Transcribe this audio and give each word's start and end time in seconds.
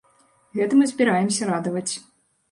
Гэтым 0.59 0.79
і 0.85 0.87
збіраемся 0.91 1.49
радаваць. 1.49 1.93